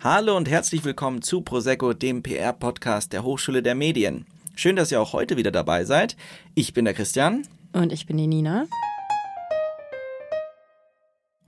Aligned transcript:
Hallo 0.00 0.36
und 0.36 0.48
herzlich 0.48 0.84
willkommen 0.84 1.22
zu 1.22 1.40
Prosecco, 1.40 1.92
dem 1.92 2.22
PR-Podcast 2.22 3.12
der 3.12 3.24
Hochschule 3.24 3.64
der 3.64 3.74
Medien. 3.74 4.26
Schön, 4.54 4.76
dass 4.76 4.92
ihr 4.92 5.00
auch 5.00 5.12
heute 5.12 5.36
wieder 5.36 5.50
dabei 5.50 5.84
seid. 5.84 6.16
Ich 6.54 6.72
bin 6.72 6.84
der 6.84 6.94
Christian. 6.94 7.42
Und 7.72 7.92
ich 7.92 8.06
bin 8.06 8.16
die 8.16 8.28
Nina. 8.28 8.66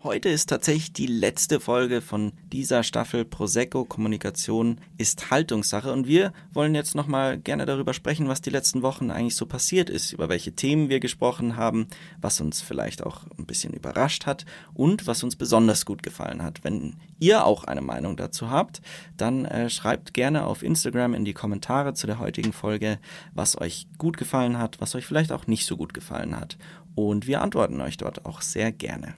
Heute 0.03 0.31
ist 0.31 0.49
tatsächlich 0.49 0.95
die 0.95 1.07
letzte 1.07 1.61
Folge 1.61 2.01
von 2.01 2.33
dieser 2.51 2.85
Staffel 2.85 3.27
Prosecco 3.27 3.85
Kommunikation 3.85 4.81
ist 4.97 5.31
Haltungssache 5.31 5.93
und 5.93 6.07
wir 6.07 6.33
wollen 6.55 6.75
jetzt 6.75 6.95
nochmal 6.95 7.37
gerne 7.37 7.67
darüber 7.67 7.93
sprechen, 7.93 8.27
was 8.27 8.41
die 8.41 8.49
letzten 8.49 8.81
Wochen 8.81 9.11
eigentlich 9.11 9.37
so 9.37 9.45
passiert 9.45 9.91
ist, 9.91 10.15
über 10.15 10.31
welche 10.31 10.53
Themen 10.53 10.89
wir 10.89 11.01
gesprochen 11.01 11.57
haben, 11.57 11.87
was 12.19 12.41
uns 12.41 12.63
vielleicht 12.63 13.05
auch 13.05 13.27
ein 13.37 13.45
bisschen 13.45 13.75
überrascht 13.75 14.25
hat 14.25 14.47
und 14.73 15.07
was 15.07 15.23
uns 15.23 15.37
besonders 15.37 15.85
gut 15.85 16.03
gefallen 16.03 16.43
hat. 16.43 16.65
Wenn 16.65 16.97
ihr 17.19 17.45
auch 17.45 17.65
eine 17.65 17.83
Meinung 17.83 18.17
dazu 18.17 18.49
habt, 18.49 18.81
dann 19.19 19.45
äh, 19.45 19.69
schreibt 19.69 20.15
gerne 20.15 20.47
auf 20.47 20.63
Instagram 20.63 21.13
in 21.13 21.27
die 21.27 21.35
Kommentare 21.35 21.93
zu 21.93 22.07
der 22.07 22.19
heutigen 22.19 22.55
Folge, 22.55 22.99
was 23.35 23.61
euch 23.61 23.87
gut 23.99 24.17
gefallen 24.17 24.57
hat, 24.57 24.81
was 24.81 24.95
euch 24.95 25.05
vielleicht 25.05 25.31
auch 25.31 25.47
nicht 25.47 25.67
so 25.67 25.77
gut 25.77 25.93
gefallen 25.93 26.41
hat 26.41 26.57
und 26.95 27.27
wir 27.27 27.43
antworten 27.43 27.83
euch 27.83 27.99
dort 27.99 28.25
auch 28.25 28.41
sehr 28.41 28.73
gerne. 28.73 29.15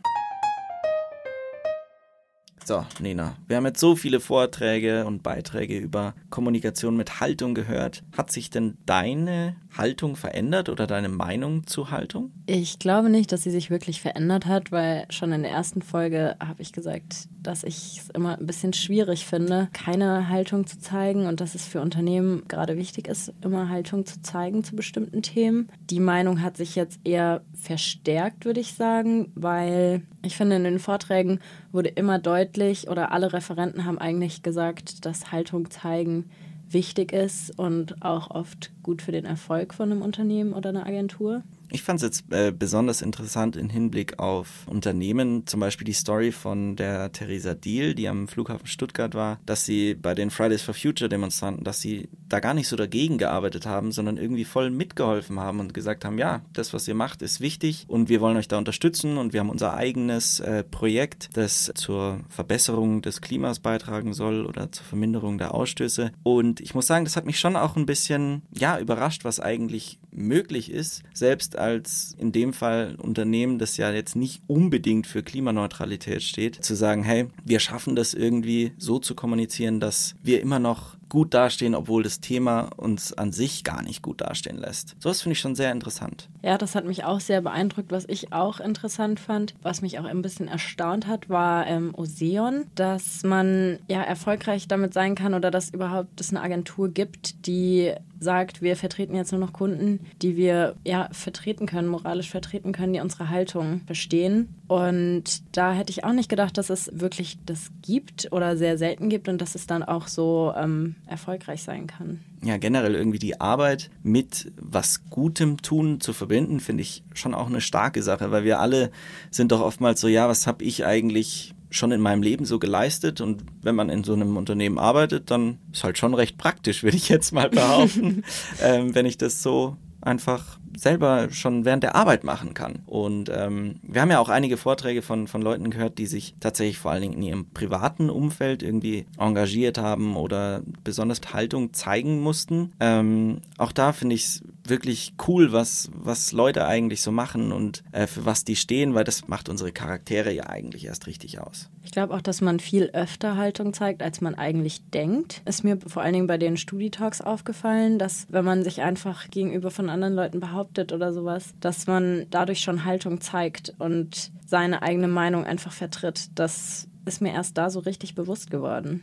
So, 2.64 2.86
Nina, 3.00 3.34
wir 3.48 3.56
haben 3.56 3.66
jetzt 3.66 3.80
so 3.80 3.96
viele 3.96 4.20
Vorträge 4.20 5.04
und 5.04 5.24
Beiträge 5.24 5.78
über 5.78 6.14
Kommunikation 6.30 6.96
mit 6.96 7.20
Haltung 7.20 7.54
gehört. 7.54 8.04
Hat 8.16 8.30
sich 8.30 8.50
denn 8.50 8.78
deine 8.86 9.56
Haltung 9.76 10.14
verändert 10.14 10.68
oder 10.68 10.86
deine 10.86 11.08
Meinung 11.08 11.66
zu 11.66 11.90
Haltung? 11.90 12.30
Ich 12.46 12.78
glaube 12.78 13.08
nicht, 13.10 13.32
dass 13.32 13.42
sie 13.42 13.50
sich 13.50 13.70
wirklich 13.70 14.00
verändert 14.00 14.46
hat, 14.46 14.70
weil 14.70 15.06
schon 15.10 15.32
in 15.32 15.42
der 15.42 15.50
ersten 15.50 15.82
Folge 15.82 16.36
habe 16.38 16.62
ich 16.62 16.72
gesagt, 16.72 17.28
dass 17.42 17.64
ich 17.64 17.98
es 17.98 18.10
immer 18.10 18.38
ein 18.38 18.46
bisschen 18.46 18.72
schwierig 18.72 19.26
finde, 19.26 19.68
keine 19.72 20.28
Haltung 20.28 20.66
zu 20.66 20.78
zeigen 20.78 21.26
und 21.26 21.40
dass 21.40 21.54
es 21.54 21.66
für 21.66 21.80
Unternehmen 21.80 22.44
gerade 22.46 22.76
wichtig 22.76 23.08
ist, 23.08 23.32
immer 23.42 23.68
Haltung 23.70 24.06
zu 24.06 24.22
zeigen 24.22 24.62
zu 24.62 24.76
bestimmten 24.76 25.22
Themen. 25.22 25.68
Die 25.90 26.00
Meinung 26.00 26.42
hat 26.42 26.56
sich 26.56 26.76
jetzt 26.76 27.00
eher 27.04 27.42
verstärkt, 27.54 28.44
würde 28.44 28.60
ich 28.60 28.74
sagen, 28.74 29.32
weil 29.34 30.02
ich 30.22 30.36
finde, 30.36 30.56
in 30.56 30.64
den 30.64 30.78
Vorträgen 30.78 31.40
wurde 31.72 31.88
immer 31.88 32.18
deutlich 32.18 32.88
oder 32.88 33.12
alle 33.12 33.32
Referenten 33.32 33.84
haben 33.84 33.98
eigentlich 33.98 34.42
gesagt, 34.42 35.04
dass 35.06 35.32
Haltung 35.32 35.70
zeigen 35.70 36.30
wichtig 36.70 37.12
ist 37.12 37.58
und 37.58 38.02
auch 38.02 38.30
oft 38.30 38.70
gut 38.82 39.02
für 39.02 39.12
den 39.12 39.24
Erfolg 39.24 39.74
von 39.74 39.90
einem 39.90 40.02
Unternehmen 40.02 40.52
oder 40.52 40.70
einer 40.70 40.86
Agentur. 40.86 41.42
Ich 41.74 41.82
fand 41.82 42.02
es 42.02 42.02
jetzt 42.02 42.32
äh, 42.34 42.52
besonders 42.52 43.00
interessant 43.00 43.56
im 43.56 43.70
Hinblick 43.70 44.18
auf 44.18 44.66
Unternehmen, 44.66 45.46
zum 45.46 45.58
Beispiel 45.60 45.86
die 45.86 45.94
Story 45.94 46.30
von 46.30 46.76
der 46.76 47.12
Theresa 47.12 47.54
Diel, 47.54 47.94
die 47.94 48.08
am 48.08 48.28
Flughafen 48.28 48.66
Stuttgart 48.66 49.14
war, 49.14 49.40
dass 49.46 49.64
sie 49.64 49.94
bei 49.94 50.14
den 50.14 50.30
Fridays 50.30 50.60
for 50.60 50.74
Future 50.74 51.08
Demonstranten, 51.08 51.64
dass 51.64 51.80
sie 51.80 52.10
da 52.28 52.40
gar 52.40 52.52
nicht 52.52 52.68
so 52.68 52.76
dagegen 52.76 53.16
gearbeitet 53.16 53.64
haben, 53.64 53.90
sondern 53.90 54.18
irgendwie 54.18 54.44
voll 54.44 54.68
mitgeholfen 54.68 55.40
haben 55.40 55.60
und 55.60 55.72
gesagt 55.72 56.04
haben, 56.04 56.18
ja, 56.18 56.42
das, 56.52 56.74
was 56.74 56.86
ihr 56.88 56.94
macht, 56.94 57.22
ist 57.22 57.40
wichtig 57.40 57.86
und 57.88 58.10
wir 58.10 58.20
wollen 58.20 58.36
euch 58.36 58.48
da 58.48 58.58
unterstützen 58.58 59.16
und 59.16 59.32
wir 59.32 59.40
haben 59.40 59.48
unser 59.48 59.72
eigenes 59.72 60.40
äh, 60.40 60.64
Projekt, 60.64 61.30
das 61.32 61.72
zur 61.74 62.20
Verbesserung 62.28 63.00
des 63.00 63.22
Klimas 63.22 63.60
beitragen 63.60 64.12
soll 64.12 64.44
oder 64.44 64.70
zur 64.72 64.84
Verminderung 64.84 65.38
der 65.38 65.54
Ausstöße. 65.54 66.12
Und 66.22 66.60
ich 66.60 66.74
muss 66.74 66.86
sagen, 66.86 67.06
das 67.06 67.16
hat 67.16 67.24
mich 67.24 67.40
schon 67.40 67.56
auch 67.56 67.76
ein 67.76 67.86
bisschen, 67.86 68.42
ja, 68.54 68.78
überrascht, 68.78 69.24
was 69.24 69.40
eigentlich 69.40 69.98
möglich 70.12 70.70
ist, 70.70 71.02
selbst 71.12 71.56
als 71.56 72.14
in 72.18 72.32
dem 72.32 72.52
Fall 72.52 72.96
Unternehmen, 73.00 73.58
das 73.58 73.76
ja 73.76 73.90
jetzt 73.92 74.14
nicht 74.14 74.42
unbedingt 74.46 75.06
für 75.06 75.22
Klimaneutralität 75.22 76.22
steht, 76.22 76.62
zu 76.64 76.74
sagen, 76.74 77.02
hey, 77.02 77.28
wir 77.44 77.60
schaffen 77.60 77.96
das 77.96 78.14
irgendwie 78.14 78.72
so 78.78 78.98
zu 78.98 79.14
kommunizieren, 79.14 79.80
dass 79.80 80.14
wir 80.22 80.40
immer 80.40 80.58
noch 80.58 80.96
gut 81.12 81.34
dastehen, 81.34 81.74
obwohl 81.74 82.02
das 82.02 82.20
Thema 82.20 82.70
uns 82.78 83.12
an 83.12 83.32
sich 83.32 83.64
gar 83.64 83.82
nicht 83.82 84.00
gut 84.00 84.22
dastehen 84.22 84.56
lässt. 84.56 84.96
So 84.98 85.10
was 85.10 85.20
finde 85.20 85.34
ich 85.34 85.40
schon 85.40 85.54
sehr 85.54 85.70
interessant. 85.70 86.30
Ja, 86.40 86.56
das 86.56 86.74
hat 86.74 86.86
mich 86.86 87.04
auch 87.04 87.20
sehr 87.20 87.42
beeindruckt. 87.42 87.92
Was 87.92 88.06
ich 88.08 88.32
auch 88.32 88.60
interessant 88.60 89.20
fand, 89.20 89.54
was 89.60 89.82
mich 89.82 89.98
auch 89.98 90.06
ein 90.06 90.22
bisschen 90.22 90.48
erstaunt 90.48 91.06
hat, 91.06 91.28
war 91.28 91.66
ähm, 91.66 91.94
Oseon, 91.94 92.64
dass 92.76 93.24
man 93.24 93.78
ja 93.88 94.00
erfolgreich 94.00 94.68
damit 94.68 94.94
sein 94.94 95.14
kann 95.14 95.34
oder 95.34 95.50
dass 95.50 95.68
überhaupt 95.68 96.18
es 96.18 96.30
eine 96.30 96.40
Agentur 96.40 96.88
gibt, 96.88 97.46
die 97.46 97.92
sagt, 98.18 98.62
wir 98.62 98.76
vertreten 98.76 99.14
jetzt 99.14 99.32
nur 99.32 99.40
noch 99.40 99.52
Kunden, 99.52 100.00
die 100.22 100.36
wir 100.36 100.76
ja 100.82 101.10
vertreten 101.12 101.66
können, 101.66 101.88
moralisch 101.88 102.30
vertreten 102.30 102.72
können, 102.72 102.94
die 102.94 103.00
unsere 103.00 103.28
Haltung 103.28 103.82
verstehen. 103.84 104.54
Und 104.72 105.42
da 105.54 105.74
hätte 105.74 105.90
ich 105.90 106.02
auch 106.02 106.14
nicht 106.14 106.30
gedacht, 106.30 106.56
dass 106.56 106.70
es 106.70 106.90
wirklich 106.94 107.36
das 107.44 107.70
gibt 107.82 108.32
oder 108.32 108.56
sehr 108.56 108.78
selten 108.78 109.10
gibt 109.10 109.28
und 109.28 109.36
dass 109.42 109.54
es 109.54 109.66
dann 109.66 109.82
auch 109.82 110.08
so 110.08 110.54
ähm, 110.56 110.94
erfolgreich 111.06 111.62
sein 111.62 111.86
kann. 111.86 112.20
Ja, 112.42 112.56
generell 112.56 112.94
irgendwie 112.94 113.18
die 113.18 113.38
Arbeit 113.38 113.90
mit 114.02 114.50
was 114.56 115.10
Gutem 115.10 115.60
tun 115.60 116.00
zu 116.00 116.14
verbinden, 116.14 116.58
finde 116.58 116.80
ich 116.80 117.04
schon 117.12 117.34
auch 117.34 117.48
eine 117.48 117.60
starke 117.60 118.02
Sache, 118.02 118.30
weil 118.30 118.44
wir 118.44 118.60
alle 118.60 118.90
sind 119.30 119.52
doch 119.52 119.60
oftmals 119.60 120.00
so, 120.00 120.08
ja, 120.08 120.26
was 120.26 120.46
habe 120.46 120.64
ich 120.64 120.86
eigentlich 120.86 121.54
schon 121.68 121.92
in 121.92 122.00
meinem 122.00 122.22
Leben 122.22 122.46
so 122.46 122.58
geleistet 122.58 123.20
und 123.20 123.44
wenn 123.60 123.74
man 123.74 123.90
in 123.90 124.04
so 124.04 124.14
einem 124.14 124.38
Unternehmen 124.38 124.78
arbeitet, 124.78 125.30
dann 125.30 125.58
ist 125.70 125.84
halt 125.84 125.98
schon 125.98 126.14
recht 126.14 126.38
praktisch, 126.38 126.82
würde 126.82 126.96
ich 126.96 127.10
jetzt 127.10 127.32
mal 127.32 127.50
behaupten, 127.50 128.24
ähm, 128.62 128.94
wenn 128.94 129.04
ich 129.04 129.18
das 129.18 129.42
so 129.42 129.76
einfach 130.00 130.58
selber 130.76 131.28
schon 131.30 131.64
während 131.64 131.82
der 131.82 131.94
Arbeit 131.94 132.24
machen 132.24 132.54
kann. 132.54 132.80
Und 132.86 133.30
ähm, 133.34 133.76
wir 133.82 134.00
haben 134.00 134.10
ja 134.10 134.18
auch 134.18 134.28
einige 134.28 134.56
Vorträge 134.56 135.02
von, 135.02 135.28
von 135.28 135.42
Leuten 135.42 135.70
gehört, 135.70 135.98
die 135.98 136.06
sich 136.06 136.34
tatsächlich 136.40 136.78
vor 136.78 136.90
allen 136.90 137.02
Dingen 137.02 137.14
in 137.14 137.22
ihrem 137.22 137.46
privaten 137.50 138.10
Umfeld 138.10 138.62
irgendwie 138.62 139.06
engagiert 139.18 139.78
haben 139.78 140.16
oder 140.16 140.62
besonders 140.84 141.20
Haltung 141.32 141.72
zeigen 141.72 142.20
mussten. 142.20 142.72
Ähm, 142.80 143.40
auch 143.58 143.72
da 143.72 143.92
finde 143.92 144.14
ich 144.14 144.24
es 144.24 144.42
wirklich 144.64 145.14
cool, 145.26 145.52
was, 145.52 145.90
was 145.94 146.32
Leute 146.32 146.66
eigentlich 146.66 147.02
so 147.02 147.10
machen 147.10 147.52
und 147.52 147.82
äh, 147.92 148.06
für 148.06 148.24
was 148.24 148.44
die 148.44 148.56
stehen, 148.56 148.94
weil 148.94 149.04
das 149.04 149.28
macht 149.28 149.48
unsere 149.48 149.72
Charaktere 149.72 150.32
ja 150.32 150.46
eigentlich 150.46 150.86
erst 150.86 151.06
richtig 151.06 151.40
aus. 151.40 151.68
Ich 151.84 151.90
glaube 151.90 152.14
auch, 152.14 152.22
dass 152.22 152.40
man 152.40 152.60
viel 152.60 152.90
öfter 152.92 153.36
Haltung 153.36 153.72
zeigt, 153.74 154.02
als 154.02 154.20
man 154.20 154.34
eigentlich 154.34 154.82
denkt. 154.90 155.42
Ist 155.44 155.64
mir 155.64 155.78
vor 155.86 156.02
allen 156.02 156.14
Dingen 156.14 156.26
bei 156.26 156.38
den 156.38 156.56
Studitalks 156.56 157.20
aufgefallen, 157.20 157.98
dass 157.98 158.26
wenn 158.30 158.44
man 158.44 158.62
sich 158.62 158.82
einfach 158.82 159.30
gegenüber 159.30 159.70
von 159.70 159.90
anderen 159.90 160.14
Leuten 160.14 160.40
behauptet 160.40 160.92
oder 160.92 161.12
sowas, 161.12 161.54
dass 161.60 161.86
man 161.86 162.26
dadurch 162.30 162.60
schon 162.60 162.84
Haltung 162.84 163.20
zeigt 163.20 163.74
und 163.78 164.30
seine 164.46 164.82
eigene 164.82 165.08
Meinung 165.08 165.44
einfach 165.44 165.72
vertritt. 165.72 166.30
Das 166.34 166.88
ist 167.04 167.20
mir 167.20 167.32
erst 167.32 167.58
da 167.58 167.70
so 167.70 167.80
richtig 167.80 168.14
bewusst 168.14 168.50
geworden. 168.50 169.02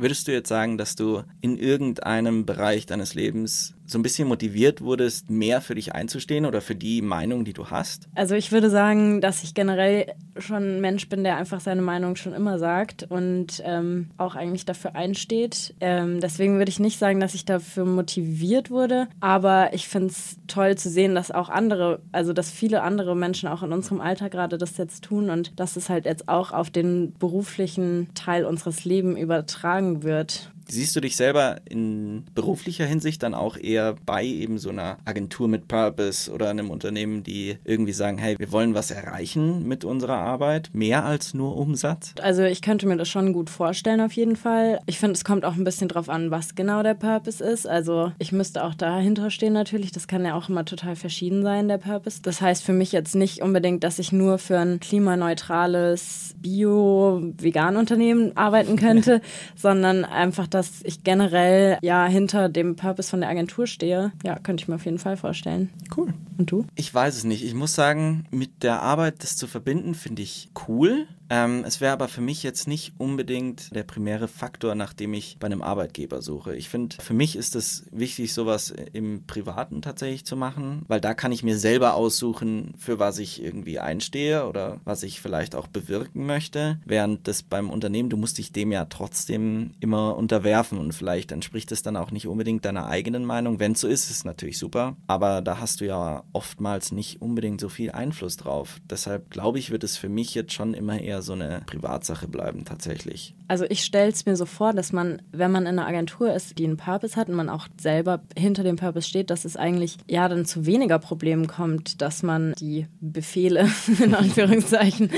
Würdest 0.00 0.26
du 0.26 0.32
jetzt 0.32 0.48
sagen, 0.48 0.78
dass 0.78 0.96
du 0.96 1.24
in 1.42 1.58
irgendeinem 1.58 2.46
Bereich 2.46 2.86
deines 2.86 3.12
Lebens 3.12 3.74
so 3.84 3.98
ein 3.98 4.02
bisschen 4.02 4.28
motiviert 4.28 4.80
wurdest, 4.80 5.30
mehr 5.30 5.60
für 5.60 5.74
dich 5.74 5.94
einzustehen 5.94 6.46
oder 6.46 6.60
für 6.60 6.74
die 6.74 7.02
Meinung, 7.02 7.44
die 7.44 7.52
du 7.52 7.66
hast? 7.66 8.08
Also 8.14 8.34
ich 8.34 8.52
würde 8.52 8.70
sagen, 8.70 9.20
dass 9.20 9.42
ich 9.42 9.52
generell 9.52 10.14
schon 10.38 10.76
ein 10.76 10.80
Mensch 10.80 11.08
bin, 11.08 11.24
der 11.24 11.36
einfach 11.36 11.60
seine 11.60 11.82
Meinung 11.82 12.16
schon 12.16 12.32
immer 12.32 12.58
sagt 12.58 13.02
und 13.10 13.60
ähm, 13.64 14.08
auch 14.16 14.36
eigentlich 14.36 14.64
dafür 14.64 14.94
einsteht. 14.94 15.74
Ähm, 15.80 16.20
deswegen 16.20 16.56
würde 16.56 16.70
ich 16.70 16.78
nicht 16.78 16.98
sagen, 16.98 17.20
dass 17.20 17.34
ich 17.34 17.44
dafür 17.44 17.84
motiviert 17.84 18.70
wurde, 18.70 19.08
aber 19.18 19.74
ich 19.74 19.88
finde 19.88 20.08
es 20.08 20.36
toll 20.46 20.76
zu 20.76 20.88
sehen, 20.88 21.14
dass 21.14 21.30
auch 21.30 21.48
andere, 21.48 22.00
also 22.12 22.32
dass 22.32 22.50
viele 22.50 22.82
andere 22.82 23.16
Menschen 23.16 23.48
auch 23.48 23.62
in 23.62 23.72
unserem 23.72 24.00
Alter 24.00 24.30
gerade 24.30 24.56
das 24.56 24.78
jetzt 24.78 25.04
tun 25.04 25.30
und 25.30 25.58
dass 25.58 25.76
es 25.76 25.90
halt 25.90 26.04
jetzt 26.04 26.28
auch 26.28 26.52
auf 26.52 26.70
den 26.70 27.12
beruflichen 27.18 28.08
Teil 28.14 28.44
unseres 28.44 28.84
Lebens 28.84 29.18
übertragen 29.18 29.89
wird. 30.02 30.50
Siehst 30.70 30.94
du 30.94 31.00
dich 31.00 31.16
selber 31.16 31.56
in 31.68 32.24
beruflicher 32.34 32.86
Hinsicht 32.86 33.22
dann 33.22 33.34
auch 33.34 33.56
eher 33.56 33.96
bei 34.06 34.24
eben 34.24 34.58
so 34.58 34.70
einer 34.70 34.98
Agentur 35.04 35.48
mit 35.48 35.68
Purpose 35.68 36.30
oder 36.30 36.48
einem 36.48 36.70
Unternehmen, 36.70 37.22
die 37.22 37.56
irgendwie 37.64 37.92
sagen, 37.92 38.18
hey, 38.18 38.38
wir 38.38 38.52
wollen 38.52 38.74
was 38.74 38.90
erreichen 38.90 39.66
mit 39.66 39.84
unserer 39.84 40.18
Arbeit, 40.18 40.70
mehr 40.72 41.04
als 41.04 41.34
nur 41.34 41.56
Umsatz? 41.56 42.14
Also 42.22 42.42
ich 42.42 42.62
könnte 42.62 42.86
mir 42.86 42.96
das 42.96 43.08
schon 43.08 43.32
gut 43.32 43.50
vorstellen 43.50 44.00
auf 44.00 44.12
jeden 44.12 44.36
Fall. 44.36 44.80
Ich 44.86 44.98
finde, 44.98 45.14
es 45.14 45.24
kommt 45.24 45.44
auch 45.44 45.56
ein 45.56 45.64
bisschen 45.64 45.88
drauf 45.88 46.08
an, 46.08 46.30
was 46.30 46.54
genau 46.54 46.82
der 46.82 46.94
Purpose 46.94 47.42
ist. 47.42 47.66
Also 47.66 48.12
ich 48.18 48.32
müsste 48.32 48.64
auch 48.64 48.74
dahinter 48.74 49.30
stehen 49.30 49.52
natürlich. 49.52 49.92
Das 49.92 50.06
kann 50.06 50.24
ja 50.24 50.34
auch 50.34 50.48
immer 50.48 50.64
total 50.64 50.96
verschieden 50.96 51.42
sein, 51.42 51.68
der 51.68 51.78
Purpose. 51.78 52.20
Das 52.22 52.40
heißt 52.40 52.62
für 52.62 52.72
mich 52.72 52.92
jetzt 52.92 53.14
nicht 53.14 53.42
unbedingt, 53.42 53.82
dass 53.82 53.98
ich 53.98 54.12
nur 54.12 54.38
für 54.38 54.58
ein 54.58 54.78
klimaneutrales 54.80 56.34
Bio-Vegan-Unternehmen 56.38 58.36
arbeiten 58.36 58.76
könnte, 58.76 59.20
sondern 59.56 60.04
einfach, 60.04 60.46
dass 60.46 60.59
dass 60.60 60.82
ich 60.84 61.04
generell 61.04 61.78
ja 61.80 62.04
hinter 62.04 62.50
dem 62.50 62.76
Purpose 62.76 63.08
von 63.08 63.20
der 63.20 63.30
Agentur 63.30 63.66
stehe, 63.66 64.12
ja, 64.22 64.38
könnte 64.38 64.62
ich 64.62 64.68
mir 64.68 64.74
auf 64.74 64.84
jeden 64.84 64.98
Fall 64.98 65.16
vorstellen. 65.16 65.70
Cool. 65.96 66.12
Und 66.36 66.50
du? 66.50 66.66
Ich 66.74 66.92
weiß 66.92 67.16
es 67.16 67.24
nicht. 67.24 67.44
Ich 67.44 67.54
muss 67.54 67.74
sagen, 67.74 68.26
mit 68.30 68.62
der 68.62 68.82
Arbeit 68.82 69.22
das 69.22 69.36
zu 69.36 69.46
verbinden, 69.46 69.94
finde 69.94 70.22
ich 70.22 70.50
cool. 70.68 71.06
Ähm, 71.30 71.64
es 71.64 71.80
wäre 71.80 71.92
aber 71.92 72.08
für 72.08 72.20
mich 72.20 72.42
jetzt 72.42 72.66
nicht 72.66 72.92
unbedingt 72.98 73.74
der 73.74 73.84
primäre 73.84 74.26
Faktor, 74.26 74.74
nach 74.74 74.92
dem 74.92 75.14
ich 75.14 75.36
bei 75.38 75.46
einem 75.46 75.62
Arbeitgeber 75.62 76.22
suche. 76.22 76.56
Ich 76.56 76.68
finde, 76.68 76.96
für 76.98 77.14
mich 77.14 77.36
ist 77.36 77.54
es 77.54 77.84
wichtig, 77.92 78.34
sowas 78.34 78.74
im 78.92 79.24
Privaten 79.26 79.80
tatsächlich 79.80 80.26
zu 80.26 80.36
machen, 80.36 80.82
weil 80.88 81.00
da 81.00 81.14
kann 81.14 81.30
ich 81.30 81.44
mir 81.44 81.56
selber 81.56 81.94
aussuchen, 81.94 82.74
für 82.78 82.98
was 82.98 83.18
ich 83.18 83.42
irgendwie 83.42 83.78
einstehe 83.78 84.48
oder 84.48 84.80
was 84.84 85.04
ich 85.04 85.20
vielleicht 85.20 85.54
auch 85.54 85.68
bewirken 85.68 86.26
möchte. 86.26 86.80
Während 86.84 87.28
das 87.28 87.44
beim 87.44 87.70
Unternehmen, 87.70 88.10
du 88.10 88.16
musst 88.16 88.38
dich 88.38 88.50
dem 88.50 88.72
ja 88.72 88.86
trotzdem 88.86 89.70
immer 89.78 90.16
unterwerfen 90.16 90.49
und 90.78 90.92
vielleicht 90.92 91.32
entspricht 91.32 91.72
es 91.72 91.82
dann 91.82 91.96
auch 91.96 92.10
nicht 92.10 92.26
unbedingt 92.26 92.64
deiner 92.64 92.86
eigenen 92.86 93.24
Meinung. 93.24 93.60
Wenn 93.60 93.72
es 93.72 93.80
so 93.80 93.88
ist, 93.88 94.04
ist 94.04 94.10
es 94.10 94.24
natürlich 94.24 94.58
super, 94.58 94.96
aber 95.06 95.42
da 95.42 95.60
hast 95.60 95.80
du 95.80 95.86
ja 95.86 96.24
oftmals 96.32 96.92
nicht 96.92 97.22
unbedingt 97.22 97.60
so 97.60 97.68
viel 97.68 97.92
Einfluss 97.92 98.36
drauf. 98.36 98.80
Deshalb 98.88 99.30
glaube 99.30 99.58
ich, 99.58 99.70
wird 99.70 99.84
es 99.84 99.96
für 99.96 100.08
mich 100.08 100.34
jetzt 100.34 100.52
schon 100.52 100.74
immer 100.74 101.00
eher 101.00 101.22
so 101.22 101.34
eine 101.34 101.62
Privatsache 101.66 102.28
bleiben 102.28 102.64
tatsächlich. 102.64 103.34
Also 103.48 103.64
ich 103.68 103.84
stelle 103.84 104.10
es 104.10 104.26
mir 104.26 104.36
so 104.36 104.46
vor, 104.46 104.72
dass 104.72 104.92
man, 104.92 105.22
wenn 105.32 105.50
man 105.50 105.66
in 105.66 105.78
einer 105.78 105.86
Agentur 105.86 106.32
ist, 106.32 106.58
die 106.58 106.64
einen 106.64 106.76
Purpose 106.76 107.16
hat 107.16 107.28
und 107.28 107.34
man 107.34 107.48
auch 107.48 107.66
selber 107.80 108.22
hinter 108.36 108.62
dem 108.62 108.76
Purpose 108.76 109.08
steht, 109.08 109.28
dass 109.28 109.44
es 109.44 109.56
eigentlich 109.56 109.96
ja 110.08 110.28
dann 110.28 110.44
zu 110.44 110.66
weniger 110.66 111.00
Problemen 111.00 111.48
kommt, 111.48 112.00
dass 112.00 112.22
man 112.22 112.54
die 112.60 112.86
Befehle 113.00 113.68
in 114.04 114.14
Anführungszeichen 114.14 115.10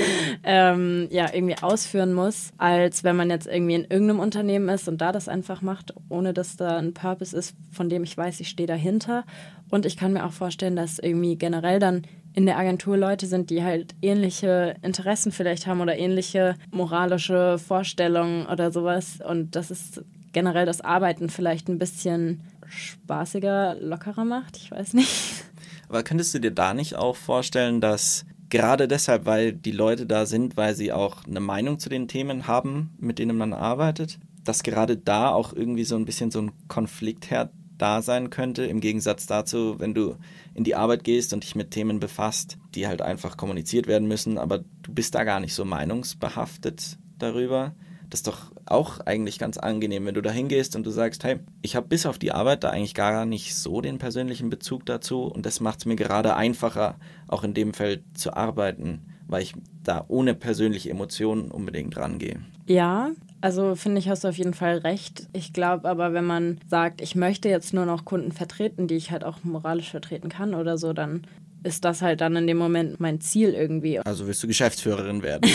ähm, 0.43 1.07
ja 1.11 1.31
irgendwie 1.31 1.57
ausführen 1.61 2.13
muss, 2.13 2.49
als 2.57 3.03
wenn 3.03 3.15
man 3.15 3.29
jetzt 3.29 3.45
irgendwie 3.45 3.75
in 3.75 3.83
irgendeinem 3.83 4.19
Unternehmen 4.19 4.67
ist 4.69 4.87
und 4.87 4.99
da 4.99 5.11
das 5.11 5.22
einfach 5.27 5.61
macht, 5.61 5.93
ohne 6.09 6.33
dass 6.33 6.55
da 6.55 6.77
ein 6.77 6.93
Purpose 6.93 7.35
ist, 7.35 7.55
von 7.71 7.89
dem 7.89 8.03
ich 8.03 8.17
weiß, 8.17 8.39
ich 8.39 8.49
stehe 8.49 8.67
dahinter. 8.67 9.25
Und 9.69 9.85
ich 9.85 9.97
kann 9.97 10.13
mir 10.13 10.25
auch 10.25 10.31
vorstellen, 10.31 10.75
dass 10.75 10.99
irgendwie 10.99 11.35
generell 11.35 11.79
dann 11.79 12.03
in 12.33 12.45
der 12.45 12.57
Agentur 12.57 12.97
Leute 12.97 13.27
sind, 13.27 13.49
die 13.49 13.63
halt 13.63 13.95
ähnliche 14.01 14.75
Interessen 14.81 15.31
vielleicht 15.31 15.67
haben 15.67 15.81
oder 15.81 15.97
ähnliche 15.97 16.55
moralische 16.71 17.59
Vorstellungen 17.59 18.47
oder 18.47 18.71
sowas. 18.71 19.19
Und 19.27 19.55
das 19.55 19.71
ist 19.71 20.03
generell 20.31 20.65
das 20.65 20.81
Arbeiten 20.81 21.29
vielleicht 21.29 21.69
ein 21.69 21.77
bisschen 21.77 22.41
spaßiger, 22.67 23.75
lockerer 23.79 24.25
macht. 24.25 24.57
Ich 24.57 24.71
weiß 24.71 24.93
nicht. 24.93 25.45
Aber 25.89 26.03
könntest 26.03 26.33
du 26.33 26.39
dir 26.39 26.51
da 26.51 26.73
nicht 26.73 26.95
auch 26.95 27.15
vorstellen, 27.15 27.79
dass 27.79 28.25
gerade 28.49 28.87
deshalb, 28.87 29.25
weil 29.25 29.53
die 29.53 29.71
Leute 29.71 30.05
da 30.05 30.25
sind, 30.25 30.57
weil 30.57 30.75
sie 30.75 30.91
auch 30.91 31.25
eine 31.25 31.39
Meinung 31.39 31.79
zu 31.79 31.89
den 31.89 32.07
Themen 32.07 32.47
haben, 32.47 32.95
mit 32.99 33.19
denen 33.19 33.37
man 33.37 33.53
arbeitet, 33.53 34.19
dass 34.43 34.63
gerade 34.63 34.97
da 34.97 35.29
auch 35.29 35.53
irgendwie 35.53 35.83
so 35.83 35.95
ein 35.95 36.05
bisschen 36.05 36.31
so 36.31 36.41
ein 36.41 36.51
Konfliktherd 36.67 37.51
da 37.77 38.01
sein 38.01 38.29
könnte, 38.29 38.65
im 38.65 38.79
Gegensatz 38.79 39.25
dazu, 39.25 39.79
wenn 39.79 39.93
du 39.93 40.15
in 40.53 40.63
die 40.63 40.75
Arbeit 40.75 41.03
gehst 41.03 41.33
und 41.33 41.43
dich 41.43 41.55
mit 41.55 41.71
Themen 41.71 41.99
befasst, 41.99 42.57
die 42.75 42.87
halt 42.87 43.01
einfach 43.01 43.35
kommuniziert 43.35 43.87
werden 43.87 44.07
müssen, 44.07 44.37
aber 44.37 44.59
du 44.59 44.93
bist 44.93 45.15
da 45.15 45.23
gar 45.23 45.39
nicht 45.39 45.53
so 45.53 45.65
meinungsbehaftet 45.65 46.97
darüber. 47.17 47.75
Das 48.09 48.19
ist 48.19 48.27
doch 48.27 48.51
auch 48.65 48.99
eigentlich 48.99 49.39
ganz 49.39 49.57
angenehm, 49.57 50.05
wenn 50.05 50.13
du 50.13 50.21
da 50.21 50.29
hingehst 50.29 50.75
und 50.75 50.85
du 50.85 50.91
sagst, 50.91 51.23
hey, 51.23 51.39
ich 51.63 51.75
habe 51.75 51.87
bis 51.87 52.05
auf 52.05 52.19
die 52.19 52.31
Arbeit 52.31 52.63
da 52.63 52.69
eigentlich 52.69 52.93
gar 52.93 53.25
nicht 53.25 53.55
so 53.55 53.81
den 53.81 53.97
persönlichen 53.97 54.49
Bezug 54.49 54.85
dazu 54.85 55.23
und 55.23 55.45
das 55.45 55.59
macht 55.59 55.79
es 55.79 55.85
mir 55.85 55.95
gerade 55.95 56.35
einfacher, 56.35 56.95
auch 57.27 57.43
in 57.43 57.55
dem 57.55 57.73
Feld 57.73 58.03
zu 58.13 58.35
arbeiten, 58.35 59.01
weil 59.27 59.41
ich 59.41 59.55
da 59.83 60.05
ohne 60.07 60.35
persönliche 60.35 60.91
Emotionen 60.91 61.49
unbedingt 61.49 61.97
rangehe. 61.97 62.41
Ja, 62.67 63.11
also 63.43 63.75
finde 63.75 63.99
ich, 63.99 64.07
hast 64.07 64.23
du 64.23 64.29
auf 64.29 64.37
jeden 64.37 64.53
Fall 64.53 64.77
recht. 64.77 65.27
Ich 65.33 65.51
glaube 65.51 65.89
aber, 65.89 66.13
wenn 66.13 66.23
man 66.23 66.59
sagt, 66.69 67.01
ich 67.01 67.13
möchte 67.13 67.49
jetzt 67.49 67.73
nur 67.73 67.85
noch 67.85 68.05
Kunden 68.05 68.31
vertreten, 68.31 68.87
die 68.87 68.95
ich 68.95 69.11
halt 69.11 69.25
auch 69.25 69.43
moralisch 69.43 69.91
vertreten 69.91 70.29
kann 70.29 70.53
oder 70.53 70.77
so, 70.77 70.93
dann 70.93 71.27
ist 71.61 71.83
das 71.83 72.01
halt 72.01 72.21
dann 72.21 72.37
in 72.37 72.47
dem 72.47 72.55
Moment 72.55 73.01
mein 73.01 73.19
Ziel 73.19 73.49
irgendwie. 73.49 73.99
Also 73.99 74.27
willst 74.27 74.41
du 74.43 74.47
Geschäftsführerin 74.47 75.23
werden? 75.23 75.51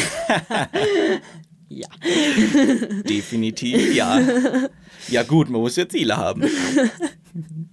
ja. 1.70 1.88
Definitiv 3.08 3.94
ja. 3.94 4.20
Ja 5.08 5.22
gut, 5.22 5.48
man 5.48 5.62
muss 5.62 5.76
ja 5.76 5.88
Ziele 5.88 6.14
haben. 6.18 6.42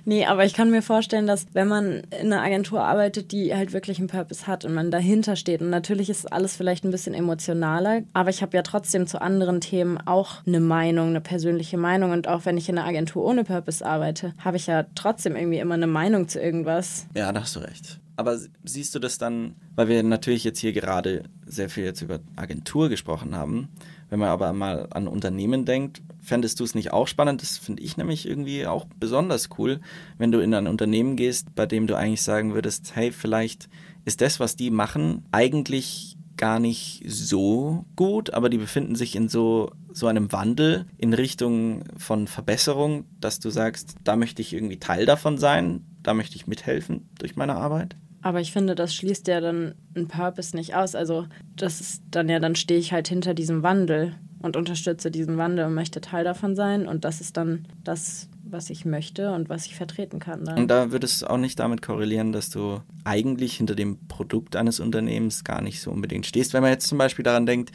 Nee, 0.06 0.26
aber 0.26 0.46
ich 0.46 0.54
kann 0.54 0.70
mir 0.70 0.84
vorstellen, 0.84 1.26
dass 1.26 1.48
wenn 1.54 1.68
man 1.68 2.04
in 2.22 2.32
einer 2.32 2.44
Agentur 2.44 2.84
arbeitet, 2.84 3.32
die 3.32 3.56
halt 3.56 3.74
wirklich 3.74 3.98
einen 3.98 4.08
Purpose 4.08 4.46
hat 4.46 4.64
und 4.64 4.74
man 4.74 4.92
dahinter 4.92 5.36
steht 5.36 5.62
und 5.62 5.72
natürlich 5.72 6.10
ist 6.12 6.32
alles 6.32 6.56
vielleicht 6.56 6.86
ein 6.86 6.92
bisschen 6.92 7.16
emotionaler, 7.16 8.04
aber 8.14 8.30
ich 8.30 8.44
habe 8.44 8.56
ja 8.56 8.62
trotzdem 8.62 9.08
zu 9.08 9.20
anderen 9.20 9.62
Themen 9.62 9.98
auch 9.98 10.46
eine 10.46 10.60
Meinung, 10.60 11.10
eine 11.10 11.22
persönliche 11.22 11.78
Meinung 11.78 12.12
und 12.12 12.28
auch 12.28 12.46
wenn 12.46 12.58
ich 12.58 12.70
in 12.70 12.78
einer 12.78 12.88
Agentur 12.88 13.26
ohne 13.26 13.44
Purpose 13.44 13.84
arbeite, 13.84 14.34
habe 14.38 14.58
ich 14.58 14.68
ja 14.68 14.86
trotzdem 14.94 15.36
irgendwie 15.36 15.60
immer 15.60 15.74
eine 15.74 15.88
Meinung 15.88 16.28
zu 16.28 16.40
irgendwas. 16.40 17.08
Ja, 17.16 17.32
da 17.32 17.42
hast 17.42 17.56
du 17.56 17.62
recht. 17.62 18.00
Aber 18.18 18.40
siehst 18.64 18.96
du 18.96 19.00
das 19.00 19.18
dann, 19.18 19.56
weil 19.76 19.90
wir 19.90 20.02
natürlich 20.04 20.44
jetzt 20.44 20.60
hier 20.60 20.72
gerade 20.72 21.24
sehr 21.46 21.70
viel 21.70 21.84
jetzt 21.84 22.02
über 22.02 22.20
Agentur 22.36 22.90
gesprochen 22.90 23.36
haben, 23.36 23.70
wenn 24.10 24.20
man 24.20 24.30
aber 24.30 24.54
mal 24.54 24.88
an 24.92 25.08
Unternehmen 25.08 25.66
denkt, 25.66 26.02
fändest 26.22 26.60
du 26.60 26.64
es 26.64 26.76
nicht 26.76 26.94
auch 26.94 27.08
spannend? 27.08 27.42
Das 27.42 27.58
finde 27.58 27.84
ich 27.84 27.98
nämlich 27.98 28.28
irgendwie 28.28 28.68
auch 28.68 28.86
besonders 29.00 29.50
cool, 29.58 29.80
wenn 30.18 30.32
du 30.32 30.40
in 30.40 30.54
ein 30.54 30.68
Unternehmen 30.68 31.16
gehst, 31.16 31.56
bei 31.56 31.66
dem 31.66 31.88
du 31.88 31.96
eigentlich 31.96 32.22
sagen 32.22 32.54
würdest, 32.54 32.96
hey, 32.96 33.12
vielleicht 33.12 33.70
ist 34.06 34.22
das, 34.22 34.40
was 34.40 34.56
die 34.56 34.70
machen, 34.70 35.26
eigentlich 35.32 36.18
gar 36.38 36.60
nicht 36.60 37.04
so 37.08 37.86
gut, 37.96 38.34
aber 38.34 38.50
die 38.50 38.58
befinden 38.58 38.96
sich 38.96 39.16
in 39.16 39.30
so, 39.30 39.72
so 39.94 40.08
einem 40.08 40.32
Wandel 40.32 40.86
in 40.98 41.14
Richtung 41.14 41.84
von 41.98 42.28
Verbesserung, 42.28 43.06
dass 43.20 43.40
du 43.40 43.50
sagst, 43.50 43.96
da 44.04 44.16
möchte 44.16 44.42
ich 44.42 44.54
irgendwie 44.54 44.80
Teil 44.80 45.06
davon 45.06 45.38
sein, 45.38 45.86
da 46.04 46.14
möchte 46.14 46.36
ich 46.36 46.48
mithelfen 46.48 47.10
durch 47.18 47.36
meine 47.36 47.56
Arbeit. 47.56 47.96
Aber 48.26 48.42
ich 48.42 48.52
finde, 48.52 48.74
das 48.74 48.96
schließt 48.96 49.28
ja 49.28 49.40
dann 49.40 49.76
ein 49.96 50.08
Purpose 50.08 50.56
nicht 50.56 50.74
aus. 50.74 50.96
Also 50.96 51.28
das 51.56 51.80
ist 51.80 52.02
dann 52.10 52.28
ja, 52.28 52.40
dann 52.40 52.56
stehe 52.56 52.80
ich 52.80 52.92
halt 52.92 53.08
hinter 53.08 53.36
diesem 53.36 53.62
Wandel 53.62 54.16
und 54.42 54.58
unterstütze 54.58 55.12
diesen 55.12 55.38
Wandel 55.38 55.66
und 55.66 55.76
möchte 55.76 56.02
Teil 56.02 56.24
davon 56.24 56.56
sein. 56.56 56.88
Und 56.88 57.06
das 57.06 57.22
ist 57.22 57.38
dann 57.38 57.68
das, 57.84 58.28
was 58.50 58.70
ich 58.70 58.86
möchte 58.86 59.32
und 59.34 59.50
was 59.50 59.66
ich 59.66 59.76
vertreten 59.76 60.20
kann. 60.20 60.46
Dann. 60.46 60.58
Und 60.58 60.68
da 60.68 60.92
würde 60.92 61.06
es 61.06 61.24
auch 61.24 61.38
nicht 61.38 61.60
damit 61.60 61.82
korrelieren, 61.82 62.32
dass 62.32 62.50
du 62.50 62.82
eigentlich 63.04 63.58
hinter 63.58 63.76
dem 63.76 64.08
Produkt 64.08 64.56
eines 64.56 64.80
Unternehmens 64.80 65.44
gar 65.44 65.62
nicht 65.62 65.82
so 65.82 65.92
unbedingt 65.92 66.26
stehst. 66.26 66.54
Wenn 66.54 66.62
man 66.62 66.72
jetzt 66.72 66.88
zum 66.88 66.98
Beispiel 66.98 67.24
daran 67.24 67.46
denkt, 67.46 67.72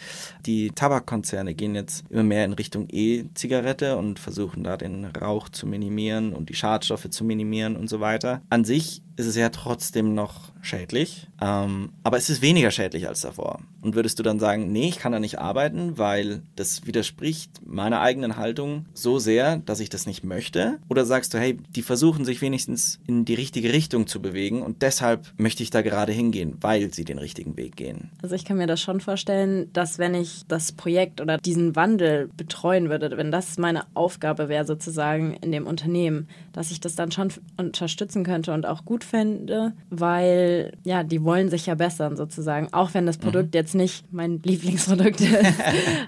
die 0.47 0.71
Tabakkonzerne 0.71 1.55
gehen 1.55 1.75
jetzt 1.75 2.05
immer 2.11 2.23
mehr 2.23 2.45
in 2.45 2.53
Richtung 2.53 2.89
E-Zigarette 2.91 3.97
und 3.97 4.19
versuchen 4.19 4.65
da 4.65 4.77
den 4.77 5.05
Rauch 5.05 5.49
zu 5.49 5.67
minimieren 5.67 6.33
und 6.33 6.49
die 6.49 6.55
Schadstoffe 6.55 7.11
zu 7.11 7.25
minimieren 7.25 7.77
und 7.77 7.89
so 7.89 8.01
weiter. 8.01 8.43
An 8.51 8.65
sich 8.65 9.03
ist 9.17 9.27
es 9.27 9.37
ja 9.37 9.51
trotzdem 9.51 10.15
noch 10.15 10.53
schädlich, 10.63 11.29
ähm, 11.41 11.93
aber 12.03 12.17
es 12.17 12.31
ist 12.31 12.43
weniger 12.43 12.71
schädlich 12.71 13.07
als 13.07 13.21
davor. 13.21 13.61
Und 13.83 13.95
würdest 13.95 14.19
du 14.19 14.23
dann 14.23 14.39
sagen, 14.39 14.73
nee, 14.73 14.89
ich 14.89 14.99
kann 14.99 15.13
da 15.13 15.21
nicht 15.21 15.39
arbeiten, 15.39 15.99
weil 15.99 16.43
das 16.57 16.87
widerspricht 16.87 17.67
meiner 17.67 18.01
eigenen 18.01 18.37
Haltung 18.37 18.87
so 18.95 19.19
sehr, 19.19 19.57
dass 19.59 19.81
ich 19.81 19.89
das 19.89 20.07
nicht 20.07 20.25
möchte? 20.25 20.79
Oder 20.89 21.05
sagst 21.05 21.35
du, 21.35 21.39
hey, 21.39 21.57
die 21.71 21.83
versuchen 21.83 22.25
sich 22.25 22.43
wenigstens 22.43 23.01
in 23.07 23.25
die 23.25 23.35
richtige 23.35 23.73
Richtung 23.73 24.07
zu 24.07 24.21
bewegen 24.21 24.63
und 24.63 24.83
deshalb 24.83 25.33
möchte 25.37 25.63
ich 25.63 25.71
da 25.71 25.83
gerade 25.83 26.13
hingehen, 26.13 26.57
weil 26.61 26.93
sie 26.93 27.05
den 27.05 27.19
richtigen 27.19 27.57
Weg 27.57 27.77
gehen? 27.77 28.11
Also 28.23 28.35
ich 28.35 28.45
kann 28.45 28.59
mir 28.59 28.67
das 28.67 28.81
schon 28.81 29.01
vorstellen, 29.01 29.73
dass 29.73 29.99
wenn 29.99 30.15
ich 30.15 30.43
das 30.49 30.73
Projekt 30.73 31.21
oder 31.21 31.39
diesen 31.39 31.77
Wandel 31.77 32.29
betreuen 32.37 32.91
würde, 32.91 33.17
wenn 33.17 33.31
das 33.31 33.59
meine 33.59 33.85
Aufgabe 33.95 34.49
wäre 34.49 34.67
sozusagen 34.67 35.35
in 35.35 35.53
dem 35.53 35.67
Unternehmen, 35.67 36.29
dass 36.53 36.71
ich 36.71 36.81
das 36.81 36.95
dann 36.95 37.13
schon 37.13 37.33
unterstützen 37.57 38.25
könnte 38.25 38.53
und 38.53 38.67
auch 38.67 38.85
gut 38.85 39.05
fände, 39.05 39.73
weil 39.89 40.73
ja, 40.85 41.03
die 41.03 41.23
wollen 41.23 41.49
sich 41.49 41.67
ja 41.67 41.75
bessern 41.75 42.17
sozusagen, 42.17 42.69
auch 42.73 42.95
wenn 42.95 43.07
das 43.07 43.19
mhm. 43.19 43.23
Produkt 43.23 43.47
mhm. 43.47 43.51
Jetzt 43.71 43.75
nicht 43.75 44.13
mein 44.13 44.41
Lieblingsprodukt 44.45 45.21
ist. 45.21 45.55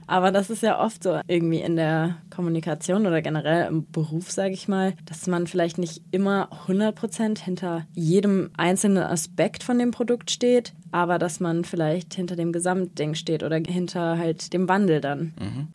Aber 0.07 0.31
das 0.31 0.51
ist 0.51 0.63
ja 0.63 0.81
oft 0.81 1.03
so 1.03 1.21
irgendwie 1.27 1.61
in 1.61 1.77
der 1.77 2.17
Kommunikation 2.35 3.07
oder 3.07 3.23
generell 3.23 3.69
im 3.69 3.91
Beruf, 3.91 4.31
sage 4.31 4.55
ich 4.55 4.69
mal, 4.69 4.95
dass 5.07 5.27
man 5.27 5.47
vielleicht 5.47 5.79
nicht 5.79 6.03
immer 6.11 6.49
100% 6.67 7.39
hinter 7.39 7.87
jedem 7.95 8.51
einzelnen 8.57 9.05
Aspekt 9.05 9.63
von 9.63 9.79
dem 9.79 9.91
Produkt 9.91 10.31
steht, 10.31 10.73
aber 10.91 11.19
dass 11.19 11.41
man 11.41 11.65
vielleicht 11.65 12.15
hinter 12.15 12.37
dem 12.37 12.53
Gesamtding 12.53 13.15
steht 13.15 13.43
oder 13.43 13.57
hinter 13.57 14.19
halt 14.19 14.53
dem 14.53 14.69
Wandel 14.69 15.01
dann. 15.01 15.35
Mhm. 15.41 15.69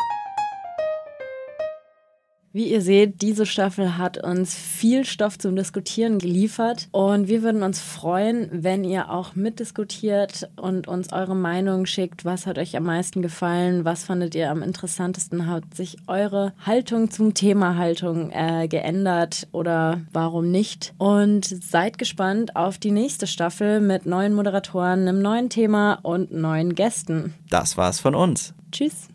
Wie 2.53 2.71
ihr 2.71 2.81
seht, 2.81 3.21
diese 3.21 3.45
Staffel 3.45 3.97
hat 3.97 4.23
uns 4.23 4.55
viel 4.55 5.05
Stoff 5.05 5.37
zum 5.37 5.55
Diskutieren 5.55 6.17
geliefert 6.17 6.87
und 6.91 7.27
wir 7.27 7.43
würden 7.43 7.61
uns 7.61 7.79
freuen, 7.79 8.49
wenn 8.51 8.83
ihr 8.83 9.11
auch 9.11 9.35
mitdiskutiert 9.35 10.49
und 10.55 10.87
uns 10.87 11.11
eure 11.11 11.35
Meinung 11.35 11.85
schickt. 11.85 12.25
Was 12.25 12.47
hat 12.47 12.57
euch 12.57 12.75
am 12.75 12.83
meisten 12.83 13.21
gefallen? 13.21 13.85
Was 13.85 14.05
fandet 14.05 14.33
ihr 14.33 14.49
am 14.49 14.63
interessantesten? 14.63 15.47
Hat 15.47 15.75
sich 15.75 15.97
eure 16.07 16.53
Haltung 16.65 17.11
zum 17.11 17.33
Thema 17.33 17.75
Haltung 17.77 18.31
äh, 18.31 18.67
geändert 18.67 19.47
oder 19.51 20.01
warum 20.13 20.49
nicht? 20.49 20.93
Und 20.97 21.45
seid 21.45 21.97
gespannt 21.97 22.55
auf 22.55 22.77
die 22.77 22.91
nächste 22.91 23.27
Staffel 23.27 23.81
mit 23.81 24.05
neuen 24.05 24.33
Moderatoren, 24.33 25.01
einem 25.01 25.21
neuen 25.21 25.49
Thema 25.49 25.99
und 26.01 26.31
neuen 26.31 26.75
Gästen. 26.75 27.33
Das 27.49 27.77
war's 27.77 27.99
von 27.99 28.15
uns. 28.15 28.53
Tschüss. 28.71 29.09